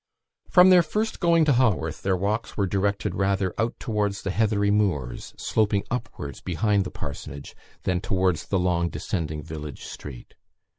From 0.49 0.71
their 0.71 0.81
first 0.81 1.19
going 1.19 1.45
to 1.45 1.53
Haworth, 1.53 2.01
their 2.01 2.17
walks 2.17 2.57
were 2.57 2.65
directed 2.65 3.13
rather 3.13 3.53
out 3.59 3.75
towards 3.79 4.23
the 4.23 4.31
heathery 4.31 4.71
moors, 4.71 5.35
sloping 5.37 5.83
upwards 5.91 6.41
behind 6.41 6.85
the 6.85 6.89
parsonage, 6.89 7.55
than 7.83 8.01
towards 8.01 8.47
the 8.47 8.57
long 8.57 8.89
descending 8.89 9.43
village 9.43 9.85
street. 9.85 10.33